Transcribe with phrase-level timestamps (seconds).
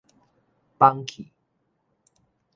[0.79, 1.27] 崩去